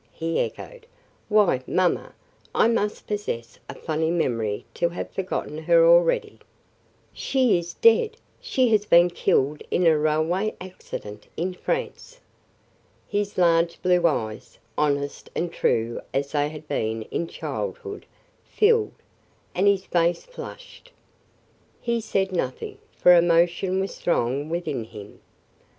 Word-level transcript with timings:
he 0.13 0.39
echoed. 0.39 0.87
"Why, 1.29 1.61
mamma, 1.67 2.15
I 2.55 2.67
must 2.67 3.05
possess 3.05 3.59
a 3.69 3.75
funny 3.75 4.09
memory 4.09 4.65
to 4.73 4.89
have 4.89 5.11
forgotten 5.11 5.59
her 5.59 5.85
already." 5.87 6.39
"She 7.13 7.59
is 7.59 7.75
dead. 7.75 8.17
She 8.41 8.69
has 8.69 8.87
been 8.87 9.11
killed 9.11 9.61
in 9.69 9.85
a 9.85 9.95
railway 9.99 10.55
accident 10.59 11.27
in 11.37 11.53
France." 11.53 12.19
His 13.07 13.37
large 13.37 13.79
blue 13.83 14.07
eyes, 14.07 14.57
honest 14.75 15.29
and 15.35 15.53
true 15.53 16.01
as 16.15 16.31
they 16.31 16.49
had 16.49 16.67
been 16.67 17.03
in 17.11 17.27
childhood, 17.27 18.07
filled, 18.43 18.95
and 19.53 19.67
his 19.67 19.85
face 19.85 20.23
flushed. 20.25 20.91
He 21.79 22.01
said 22.01 22.31
nothing, 22.31 22.79
for 22.97 23.15
emotion 23.15 23.79
was 23.79 23.93
strong 23.93 24.49
within 24.49 24.83
him. 24.83 25.19